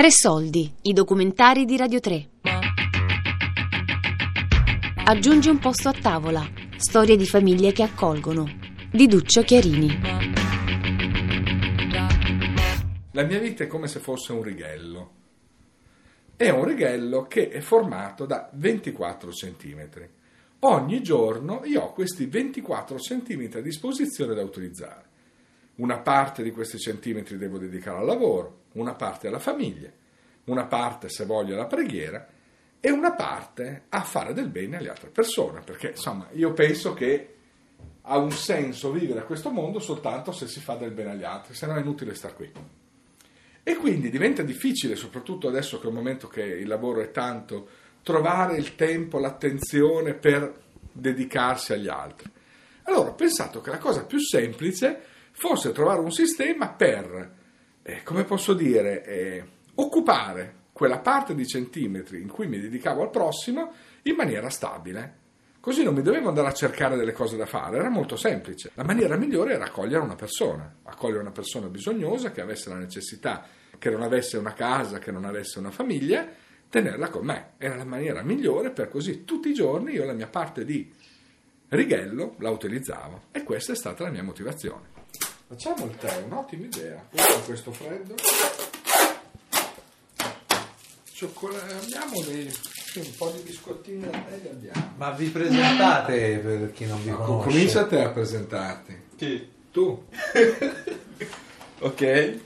[0.00, 2.28] Tre soldi, i documentari di Radio 3.
[5.04, 6.42] Aggiungi un posto a tavola.
[6.78, 8.46] Storie di famiglie che accolgono.
[8.90, 10.00] Di Duccio Chiarini.
[13.10, 15.10] La mia vita è come se fosse un righello.
[16.34, 20.08] È un righello che è formato da 24 centimetri.
[20.60, 25.09] Ogni giorno io ho questi 24 centimetri a disposizione da utilizzare.
[25.80, 29.90] Una parte di questi centimetri devo dedicare al lavoro, una parte alla famiglia,
[30.44, 32.28] una parte, se voglio, alla preghiera
[32.78, 37.34] e una parte a fare del bene alle altre persone, perché insomma io penso che
[38.02, 41.66] ha un senso vivere questo mondo soltanto se si fa del bene agli altri, se
[41.66, 42.52] no è inutile star qui.
[43.62, 47.68] E quindi diventa difficile, soprattutto adesso che è un momento che il lavoro è tanto,
[48.02, 50.60] trovare il tempo, l'attenzione per
[50.92, 52.30] dedicarsi agli altri.
[52.82, 57.34] Allora ho pensato che la cosa più semplice fosse trovare un sistema per,
[57.82, 59.44] eh, come posso dire, eh,
[59.76, 63.72] occupare quella parte di centimetri in cui mi dedicavo al prossimo
[64.02, 65.18] in maniera stabile.
[65.60, 68.70] Così non mi dovevo andare a cercare delle cose da fare, era molto semplice.
[68.74, 73.46] La maniera migliore era accogliere una persona, accogliere una persona bisognosa che avesse la necessità,
[73.78, 76.26] che non avesse una casa, che non avesse una famiglia,
[76.70, 77.52] tenerla con me.
[77.58, 80.90] Era la maniera migliore per così tutti i giorni io la mia parte di
[81.68, 84.99] righello la utilizzavo e questa è stata la mia motivazione.
[85.50, 87.04] Facciamo il tè, un'ottima idea.
[87.10, 88.14] Guarda questo freddo.
[91.12, 92.48] Cioccolato, abbiamo dei,
[92.94, 94.92] un po' di biscottini da tè li abbiamo.
[94.96, 97.48] Ma vi presentate per chi non vi No, conosce?
[97.50, 99.02] comincia te a presentarti.
[99.16, 99.50] Chi?
[99.72, 100.04] Tu.
[101.82, 102.40] Ok.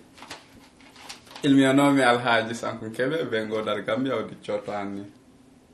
[1.41, 5.13] Il mio nome è Alhaji Sankunkebe, vengo dal Gambia, ho 18 anni.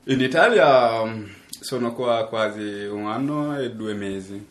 [0.05, 4.45] In Italia mm, sono qua quasi un anno e due mesi.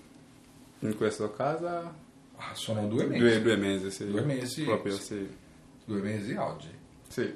[0.78, 1.92] In questa casa?
[2.40, 3.20] Ah, sono due mesi.
[3.20, 4.06] Due, due mesi, sì.
[4.06, 5.02] Due mesi, Proprio, sì.
[5.02, 5.36] sì.
[5.84, 6.68] Due mesi oggi.
[7.08, 7.34] Sì.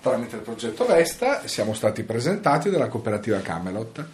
[0.00, 4.06] Tramite il progetto Vesta siamo stati presentati dalla cooperativa Camelot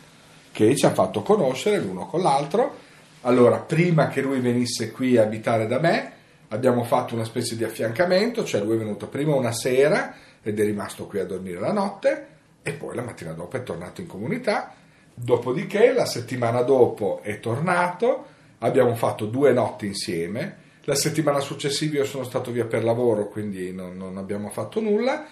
[0.50, 2.78] che ci ha fatto conoscere l'uno con l'altro.
[3.22, 6.12] Allora, prima che lui venisse qui a abitare da me,
[6.48, 10.64] abbiamo fatto una specie di affiancamento, cioè lui è venuto prima una sera ed è
[10.64, 12.26] rimasto qui a dormire la notte
[12.62, 14.74] e poi la mattina dopo è tornato in comunità.
[15.14, 18.26] Dopodiché, la settimana dopo è tornato,
[18.62, 20.60] abbiamo fatto due notti insieme.
[20.84, 25.26] La settimana successiva io sono stato via per lavoro, quindi non, non abbiamo fatto nulla.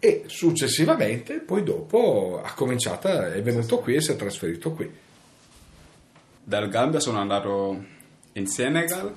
[0.00, 4.90] E successivamente, poi dopo, ha cominciato, è venuto qui e si è trasferito qui.
[6.42, 7.84] Dal Gambia sono andato
[8.32, 9.14] in Senegal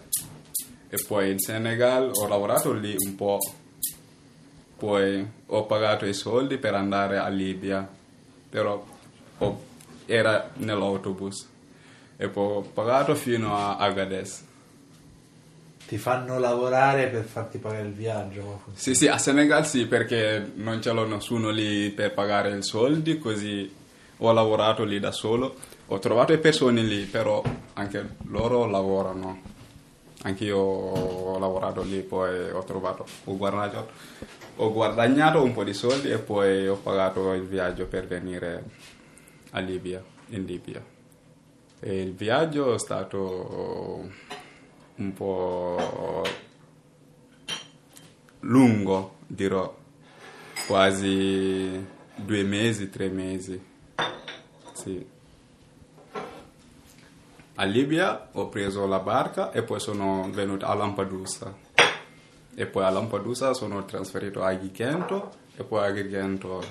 [0.89, 3.37] e poi in Senegal ho lavorato lì un po'.
[4.77, 7.87] Poi ho pagato i soldi per andare a Libia,
[8.49, 8.83] però
[9.37, 9.63] ho-
[10.07, 11.50] era nell'autobus.
[12.21, 14.43] E poi ho pagato fino a Agadez.
[15.87, 18.61] Ti fanno lavorare per farti pagare il viaggio?
[18.73, 23.73] Sì, sì, a Senegal sì, perché non c'è nessuno lì per pagare i soldi, così
[24.17, 25.55] ho lavorato lì da solo.
[25.87, 27.41] Ho trovato le persone lì, però
[27.73, 29.41] anche loro lavorano.
[30.21, 33.89] Anche io ho lavorato lì, poi ho trovato, ho guadagnato,
[34.57, 38.63] ho guadagnato un po' di soldi e poi ho pagato il viaggio per venire
[39.49, 40.99] a Libia, in Libia.
[41.83, 44.07] E il viaggio è stato
[44.97, 46.23] un po'
[48.41, 49.75] lungo, dirò,
[50.67, 51.83] quasi
[52.13, 53.59] due mesi, tre mesi.
[54.73, 55.03] Sì.
[57.55, 61.57] A Libia ho preso la barca e poi sono venuto a Lampedusa.
[62.53, 66.63] E poi a Lampedusa sono trasferito a Agrigento e poi a Agrigento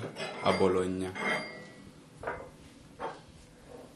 [0.42, 1.49] a Bologna.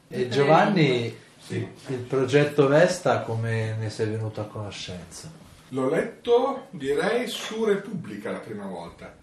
[0.07, 1.17] E Giovanni,
[1.47, 5.31] il progetto Vesta come ne sei venuto a conoscenza?
[5.69, 9.13] L'ho letto, direi, su Repubblica la prima volta.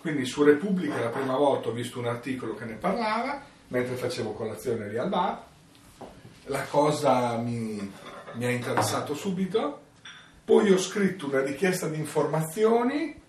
[0.00, 4.32] Quindi su Repubblica la prima volta ho visto un articolo che ne parlava, mentre facevo
[4.32, 5.42] colazione lì al bar.
[6.46, 7.92] La cosa mi,
[8.32, 9.82] mi ha interessato subito.
[10.42, 13.22] Poi ho scritto una richiesta di informazioni,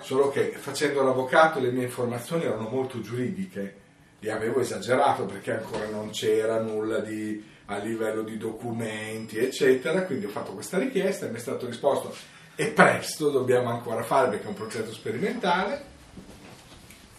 [0.00, 3.84] solo che facendo l'avvocato le mie informazioni erano molto giuridiche
[4.26, 10.02] e avevo esagerato perché ancora non c'era nulla di, a livello di documenti, eccetera.
[10.02, 12.12] Quindi ho fatto questa richiesta e mi è stato risposto
[12.56, 15.94] e presto dobbiamo ancora fare perché è un progetto sperimentale.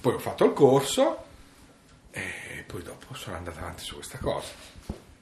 [0.01, 1.23] Poi ho fatto il corso
[2.11, 4.49] e poi dopo sono andato avanti su questa cosa.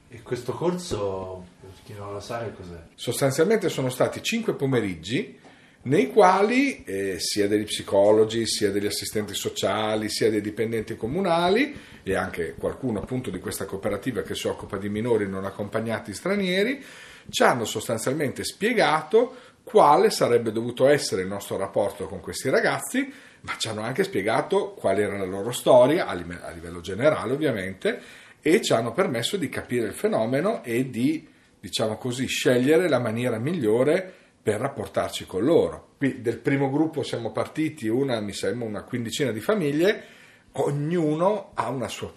[0.08, 2.81] E questo corso, per chi non lo sa, che cos'è?
[2.96, 5.40] Sostanzialmente sono stati cinque pomeriggi
[5.86, 12.16] nei quali eh, sia degli psicologi, sia degli assistenti sociali, sia dei dipendenti comunali e
[12.16, 16.84] anche qualcuno appunto di questa cooperativa che si occupa di minori non accompagnati stranieri,
[17.30, 23.12] ci hanno sostanzialmente spiegato quale sarebbe dovuto essere il nostro rapporto con questi ragazzi,
[23.42, 28.00] ma ci hanno anche spiegato qual era la loro storia, a livello generale ovviamente,
[28.42, 31.28] e ci hanno permesso di capire il fenomeno e di,
[31.60, 34.14] diciamo così, scegliere la maniera migliore
[34.45, 35.94] per rapportarci con loro.
[35.97, 40.03] Qui del primo gruppo siamo partiti, una, mi sembra una quindicina di famiglie,
[40.51, 42.13] ognuno ha una sua,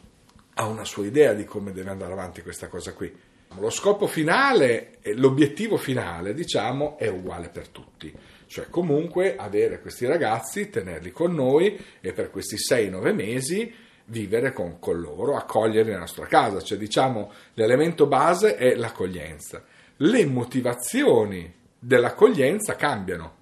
[0.52, 3.10] ha una sua idea di come deve andare avanti questa cosa qui.
[3.58, 8.14] Lo scopo finale, l'obiettivo finale, diciamo, è uguale per tutti,
[8.44, 14.78] cioè comunque avere questi ragazzi, tenerli con noi e per questi 6-9 mesi vivere con,
[14.78, 19.64] con loro, accoglierli nella nostra casa, cioè diciamo l'elemento base è l'accoglienza.
[19.96, 23.36] Le motivazioni dell'accoglienza cambiano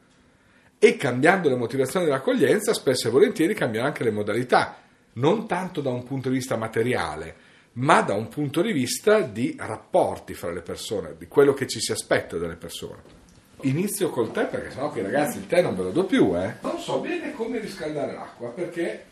[0.78, 4.76] e cambiando le motivazioni dell'accoglienza spesso e volentieri cambiano anche le modalità,
[5.14, 7.34] non tanto da un punto di vista materiale,
[7.74, 11.80] ma da un punto di vista di rapporti fra le persone, di quello che ci
[11.80, 13.24] si aspetta dalle persone.
[13.62, 16.56] Inizio col tè perché sennò che ragazzi il tè non ve lo do più, eh.
[16.60, 19.04] Non so bene come riscaldare l'acqua perché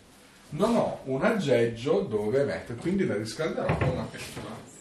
[0.51, 4.73] non ho un aggeggio dove mettere, quindi la riscalderò con una pentola.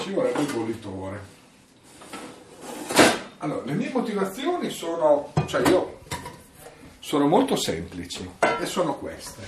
[0.00, 1.33] Ci vorrebbe il bollitore.
[3.44, 5.98] Allora, le mie motivazioni sono, cioè io
[6.98, 8.26] sono molto semplici
[8.58, 9.42] e sono queste.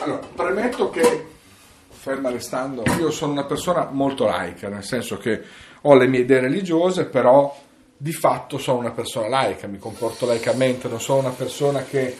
[0.00, 1.26] Allora, premetto che,
[1.90, 5.40] ferma restando, io sono una persona molto laica, nel senso che
[5.82, 7.56] ho le mie idee religiose, però
[7.96, 12.16] di fatto sono una persona laica, mi comporto laicamente, non sono una persona che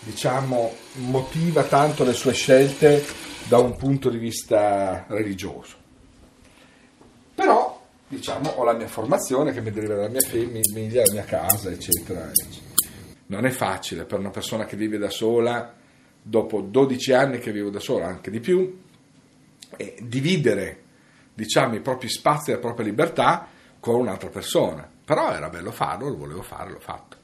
[0.00, 3.06] diciamo motiva tanto le sue scelte
[3.46, 5.81] da un punto di vista religioso.
[8.12, 12.28] Diciamo ho la mia formazione che mi deriva dalla mia famiglia, dalla mia casa, eccetera,
[12.28, 12.70] eccetera.
[13.26, 15.74] Non è facile per una persona che vive da sola,
[16.20, 18.80] dopo 12 anni che vivo da sola, anche di più,
[20.00, 20.82] dividere
[21.32, 23.48] diciamo, i propri spazi e la propria libertà
[23.80, 27.16] con un'altra persona però era bello farlo, lo volevo fare, l'ho fatto.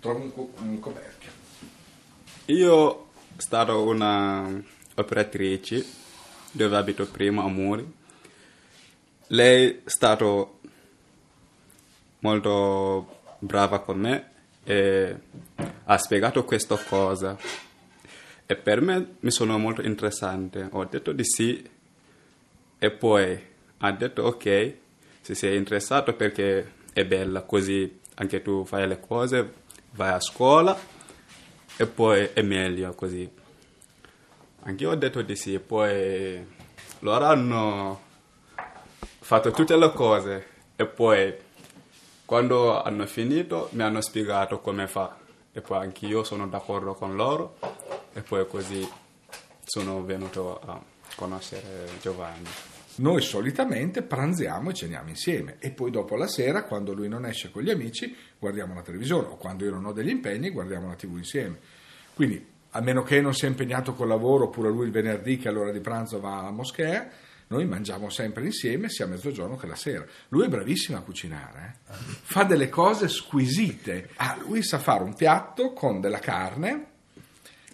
[0.00, 1.30] Trovo un, co- un coperchio.
[2.46, 3.06] Io
[3.36, 4.62] stato una
[4.96, 5.84] operatrice
[6.50, 7.98] dove abito prima a Muri.
[9.32, 10.44] Lei è stata
[12.18, 14.30] molto brava con me
[14.64, 15.16] e
[15.84, 17.38] ha spiegato questa cosa
[18.44, 20.66] e per me mi sono molto interessante.
[20.72, 21.64] Ho detto di sì
[22.76, 23.40] e poi
[23.78, 24.74] ha detto ok,
[25.20, 29.52] se sei interessato perché è bella, così anche tu fai le cose,
[29.92, 30.76] vai a scuola
[31.76, 33.30] e poi è meglio così.
[34.62, 36.44] Anche io ho detto di sì, poi
[36.98, 38.08] loro hanno
[39.30, 41.32] fatto tutte le cose e poi
[42.24, 45.18] quando hanno finito mi hanno spiegato come fa
[45.52, 47.56] e poi anche io sono d'accordo con loro
[48.12, 48.84] e poi così
[49.62, 50.82] sono venuto a
[51.14, 52.48] conoscere Giovanni.
[52.96, 57.52] Noi solitamente pranziamo e ceniamo insieme e poi dopo la sera, quando lui non esce
[57.52, 60.96] con gli amici, guardiamo la televisione o quando io non ho degli impegni, guardiamo la
[60.96, 61.56] tv insieme.
[62.14, 65.70] Quindi, a meno che non sia impegnato col lavoro oppure lui il venerdì che all'ora
[65.70, 70.04] di pranzo va a moschea, noi mangiamo sempre insieme sia a mezzogiorno che la sera.
[70.28, 71.92] Lui è bravissimo a cucinare, eh?
[71.94, 74.10] fa delle cose squisite.
[74.16, 76.86] Ah, lui sa fare un piatto con della carne,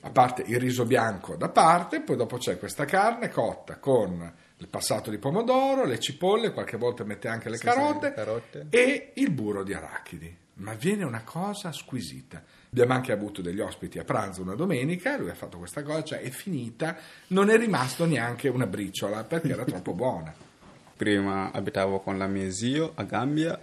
[0.00, 4.68] a parte il riso bianco da parte, poi dopo c'è questa carne cotta con il
[4.68, 9.12] passato di pomodoro, le cipolle, qualche volta mette anche le, sì, carote, sì, carote, e
[9.16, 10.36] il burro di arachidi.
[10.58, 12.42] Ma viene una cosa squisita.
[12.70, 16.20] Abbiamo anche avuto degli ospiti a pranzo una domenica, lui ha fatto questa cosa, cioè
[16.20, 16.96] è finita,
[17.28, 20.34] non è rimasto neanche una briciola perché era troppo buona.
[20.96, 23.60] Prima abitavo con la mia zio a Gambia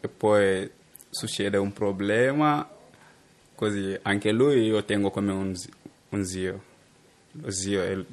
[0.00, 0.70] e poi
[1.10, 2.68] succede un problema,
[3.54, 5.72] così anche lui io tengo come un zio.
[6.10, 6.62] Un zio.
[7.32, 8.04] Lo zio è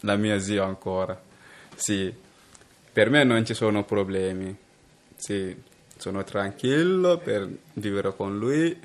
[0.00, 1.32] la mia zio ancora
[1.76, 2.12] sì,
[2.92, 4.56] per me non ci sono problemi.
[5.16, 5.54] Sì,
[6.04, 8.78] sono tranquillo per vivere con lui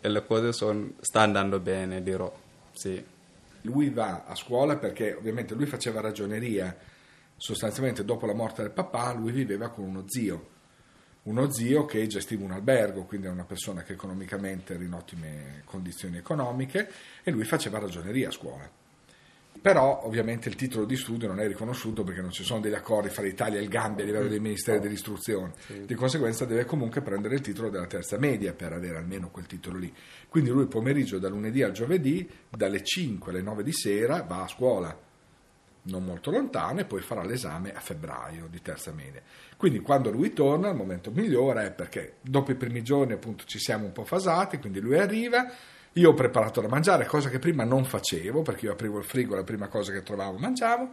[0.00, 2.34] e le cose son, stanno andando bene, dirò.
[2.72, 3.00] Sì.
[3.60, 6.76] Lui va a scuola perché ovviamente lui faceva ragioneria.
[7.36, 10.54] Sostanzialmente dopo la morte del papà lui viveva con uno zio.
[11.22, 15.62] Uno zio che gestiva un albergo, quindi è una persona che economicamente era in ottime
[15.66, 16.90] condizioni economiche
[17.22, 18.68] e lui faceva ragioneria a scuola
[19.60, 23.08] però ovviamente il titolo di studio non è riconosciuto perché non ci sono degli accordi
[23.08, 25.52] fra l'Italia e il Gambia a livello dei ministeri dell'istruzione,
[25.84, 29.78] di conseguenza deve comunque prendere il titolo della terza media per avere almeno quel titolo
[29.78, 29.92] lì.
[30.28, 34.48] Quindi lui pomeriggio dal lunedì al giovedì, dalle 5 alle 9 di sera va a
[34.48, 34.98] scuola,
[35.82, 39.22] non molto lontano, e poi farà l'esame a febbraio di terza media.
[39.56, 43.58] Quindi quando lui torna, il momento migliore è perché dopo i primi giorni appunto ci
[43.58, 45.50] siamo un po' fasati, quindi lui arriva
[45.96, 49.34] Io ho preparato da mangiare, cosa che prima non facevo, perché io aprivo il frigo,
[49.34, 50.88] la prima cosa che trovavo mangiavo.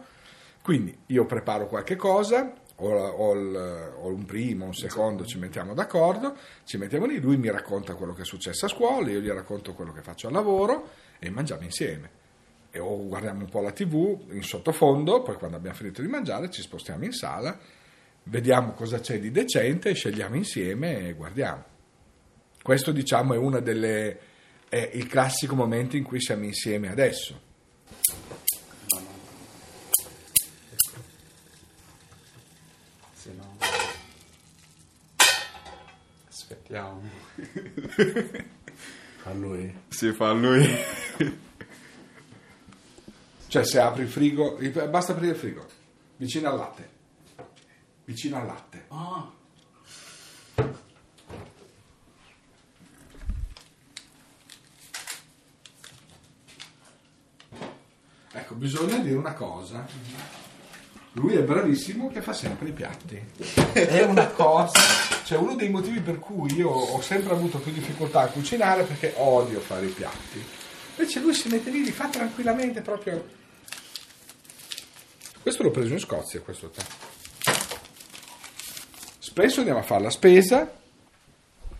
[0.62, 5.74] Quindi io preparo qualche cosa, ho, ho il- ho un primo, un secondo, ci mettiamo
[5.74, 6.34] d'accordo,
[6.64, 9.74] ci mettiamo lì, lui mi racconta quello che è successo a scuola, io gli racconto
[9.74, 12.22] quello che faccio al lavoro e mangiamo insieme.
[12.70, 16.48] E o guardiamo un po' la tv in sottofondo, poi quando abbiamo finito di mangiare
[16.48, 17.58] ci spostiamo in sala,
[18.22, 21.62] vediamo cosa c'è di decente, scegliamo insieme e guardiamo.
[22.62, 24.32] Questo diciamo è una delle
[24.74, 27.40] è il classico momento in cui siamo insieme adesso.
[33.12, 33.56] Se no...
[36.28, 37.08] Aspettiamo.
[39.22, 39.72] A lui.
[39.90, 40.68] Si fa lui.
[43.46, 44.58] Cioè se apri il frigo,
[44.90, 45.64] basta aprire il frigo,
[46.16, 46.88] vicino al latte.
[48.06, 48.86] Vicino al latte.
[58.36, 59.86] Ecco, bisogna dire una cosa.
[61.12, 63.24] Lui è bravissimo che fa sempre i piatti.
[63.72, 64.80] È una cosa,
[65.22, 69.14] cioè uno dei motivi per cui io ho sempre avuto più difficoltà a cucinare perché
[69.18, 70.44] odio fare i piatti.
[70.96, 73.24] Invece lui si mette lì, li fa tranquillamente proprio.
[75.40, 76.82] Questo l'ho preso in Scozia, questo tè.
[79.20, 80.72] Spesso andiamo a fare la spesa,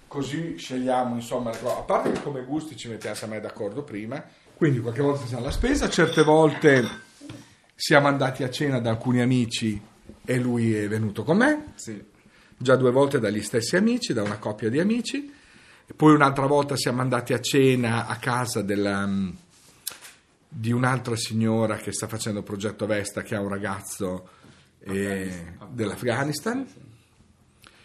[0.07, 4.25] così scegliamo, insomma, a parte che come gusti ci mettiamo sempre d'accordo prima,
[4.57, 6.87] quindi qualche volta siamo alla spesa, certe volte
[7.75, 9.81] siamo andati a cena da alcuni amici
[10.25, 12.03] e lui è venuto con me, Sì.
[12.57, 15.33] già due volte dagli stessi amici, da una coppia di amici,
[15.97, 19.31] poi un'altra volta siamo andati a cena a casa della, mm,
[20.49, 24.29] di un'altra signora che sta facendo il progetto Vesta, che ha un ragazzo
[24.87, 26.67] eh, dell'Afghanistan,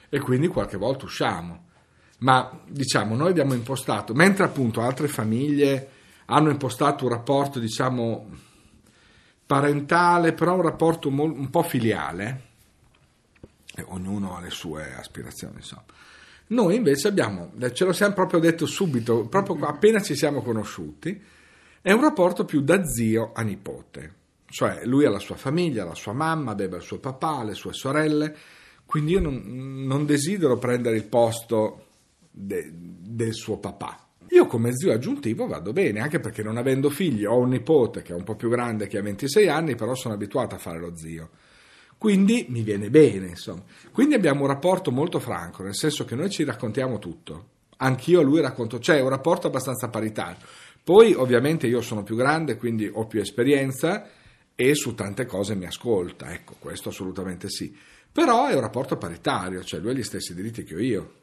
[0.07, 1.65] e quindi qualche volta usciamo.
[2.19, 5.89] Ma diciamo, noi abbiamo impostato, mentre appunto altre famiglie
[6.29, 8.27] hanno impostato un rapporto, diciamo,
[9.45, 12.41] parentale, però un rapporto un po' filiale,
[13.75, 15.85] e ognuno ha le sue aspirazioni, insomma.
[16.47, 21.19] Noi invece abbiamo, ce lo siamo proprio detto subito, proprio appena ci siamo conosciuti,
[21.81, 24.15] è un rapporto più da zio a nipote.
[24.45, 27.73] Cioè lui ha la sua famiglia, la sua mamma, beve il suo papà, le sue
[27.73, 28.35] sorelle,
[28.85, 31.85] quindi io non, non desidero prendere il posto
[32.31, 34.08] de- del suo papà.
[34.31, 38.13] Io come zio aggiuntivo vado bene, anche perché non avendo figli ho un nipote che
[38.13, 40.95] è un po' più grande, che ha 26 anni, però sono abituato a fare lo
[40.95, 41.29] zio.
[41.97, 43.63] Quindi mi viene bene, insomma.
[43.91, 47.47] Quindi abbiamo un rapporto molto franco, nel senso che noi ci raccontiamo tutto.
[47.77, 50.45] Anch'io a lui racconto, cioè è un rapporto abbastanza paritario.
[50.83, 54.07] Poi ovviamente io sono più grande, quindi ho più esperienza
[54.55, 57.75] e su tante cose mi ascolta, ecco, questo assolutamente sì.
[58.11, 61.13] Però è un rapporto paritario, cioè lui ha gli stessi diritti che ho io.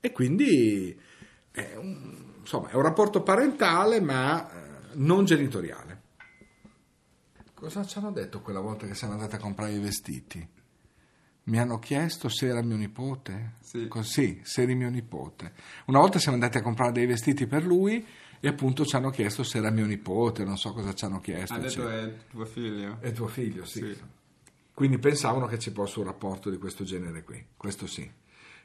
[0.00, 0.96] E quindi
[1.52, 6.00] è un, insomma, è un rapporto parentale ma eh, non genitoriale.
[7.54, 10.48] Cosa ci hanno detto quella volta che siamo andati a comprare i vestiti?
[11.44, 13.54] Mi hanno chiesto se era mio nipote.
[13.60, 13.86] Sì.
[13.86, 15.52] Così, se eri mio nipote.
[15.86, 18.04] Una volta siamo andati a comprare dei vestiti per lui
[18.40, 21.54] e appunto ci hanno chiesto se era mio nipote, non so cosa ci hanno chiesto.
[21.54, 22.00] Ha detto eccetera.
[22.00, 22.96] è tuo figlio.
[23.00, 23.78] È tuo figlio, sì.
[23.78, 24.00] Sì.
[24.74, 28.10] Quindi pensavano che ci fosse un rapporto di questo genere qui, questo sì.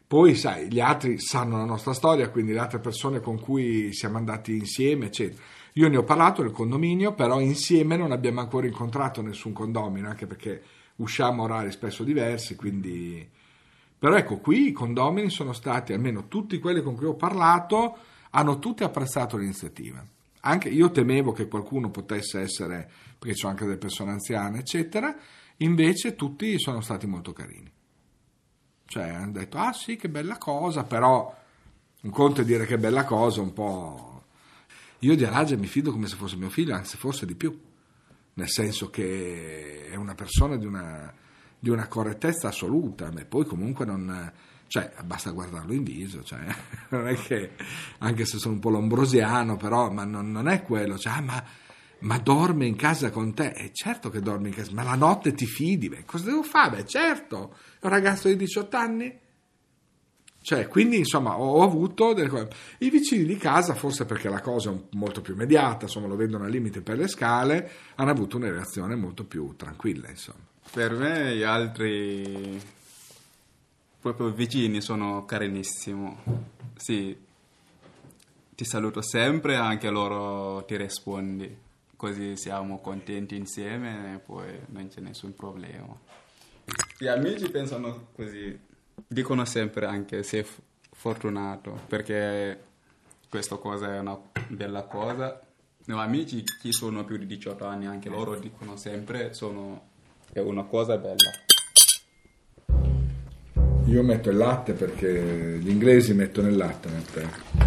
[0.07, 4.17] Poi, sai, gli altri sanno la nostra storia, quindi le altre persone con cui siamo
[4.17, 5.43] andati insieme, eccetera.
[5.73, 10.25] Io ne ho parlato nel condominio, però insieme non abbiamo ancora incontrato nessun condomino, anche
[10.25, 10.63] perché
[10.95, 13.29] usciamo a orari spesso diversi, quindi...
[13.99, 17.97] Però ecco, qui i condomini sono stati, almeno tutti quelli con cui ho parlato,
[18.29, 20.01] hanno tutti apprezzato l'iniziativa.
[20.41, 25.13] Anche io temevo che qualcuno potesse essere, perché sono anche delle persone anziane, eccetera,
[25.57, 27.69] invece tutti sono stati molto carini.
[28.87, 31.35] Cioè hanno detto, ah sì, che bella cosa, però
[32.01, 34.23] un conto è dire che bella cosa, un po'...
[34.99, 37.55] Io di Aragia mi fido come se fosse mio figlio, anzi forse di più,
[38.33, 41.13] nel senso che è una persona di una,
[41.59, 44.31] di una correttezza assoluta, ma poi comunque non...
[44.69, 46.39] Cioè, basta guardarlo in viso, cioè,
[46.89, 47.51] non è che,
[47.99, 51.43] anche se sono un po' lombrosiano, però, ma non, non è quello, cioè, ah, ma,
[51.99, 53.49] ma dorme in casa con te?
[53.49, 56.77] E certo che dorme in casa, ma la notte ti fidi, beh, cosa devo fare?
[56.77, 59.19] Beh, certo, è un ragazzo di 18 anni,
[60.47, 62.47] cioè, quindi insomma ho avuto delle cose.
[62.77, 66.45] I vicini di casa, forse perché la cosa è molto più immediata, insomma lo vedono
[66.45, 70.39] al limite per le scale, hanno avuto una reazione molto più tranquilla, insomma.
[70.71, 72.61] Per me gli altri
[73.99, 76.15] proprio vicini sono carinissimi.
[76.77, 77.17] Sì,
[78.55, 81.65] ti saluto sempre e anche loro ti rispondi.
[81.97, 85.99] Così siamo contenti insieme e poi non c'è nessun problema.
[86.99, 88.55] Gli amici pensano così,
[89.07, 90.45] dicono sempre anche sei
[90.91, 92.65] fortunato perché
[93.27, 94.15] questa cosa è una
[94.47, 95.41] bella cosa.
[95.85, 99.87] No, amici che sono più di 18 anni, anche loro dicono sempre sono,
[100.31, 101.31] è una cosa bella.
[103.85, 107.66] Io metto il latte perché gli inglesi mettono il latte nel tè.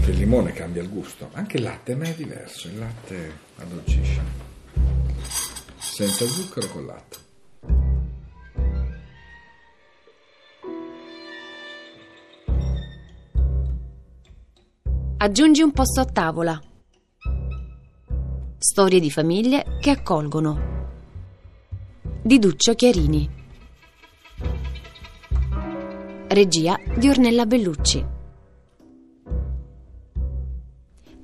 [0.00, 1.30] Che il limone cambia il gusto.
[1.32, 2.68] Anche il latte, ma è diverso.
[2.68, 4.20] Il latte addolcisce.
[5.78, 7.24] Senza zucchero con latte.
[15.18, 16.60] Aggiungi un posto a tavola.
[18.58, 20.74] Storie di famiglie che accolgono.
[22.22, 23.28] Di Duccio Chiarini.
[26.28, 28.15] Regia di Ornella Bellucci.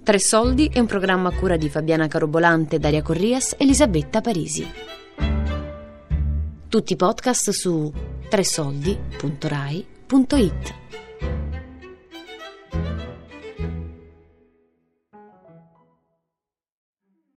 [0.04, 4.68] Tre soldi è un programma a cura di Fabiana Carobolante, Daria Corrias e Elisabetta Parisi.
[6.68, 7.92] Tutti i podcast su
[8.28, 10.82] tresoldi.rai.it.